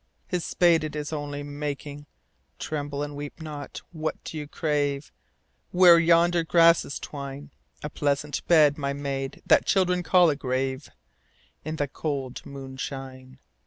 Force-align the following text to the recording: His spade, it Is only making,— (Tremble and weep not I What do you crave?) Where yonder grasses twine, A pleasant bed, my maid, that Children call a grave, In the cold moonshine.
His 0.25 0.43
spade, 0.43 0.83
it 0.83 0.95
Is 0.95 1.13
only 1.13 1.43
making,— 1.43 2.07
(Tremble 2.67 3.03
and 3.03 3.15
weep 3.15 3.39
not 3.39 3.81
I 3.83 3.87
What 3.91 4.23
do 4.23 4.35
you 4.35 4.47
crave?) 4.47 5.11
Where 5.71 5.99
yonder 5.99 6.43
grasses 6.43 6.97
twine, 6.99 7.51
A 7.83 7.89
pleasant 7.91 8.43
bed, 8.47 8.79
my 8.79 8.93
maid, 8.93 9.43
that 9.45 9.67
Children 9.67 10.01
call 10.01 10.31
a 10.31 10.35
grave, 10.35 10.89
In 11.63 11.75
the 11.75 11.87
cold 11.87 12.43
moonshine. 12.47 13.37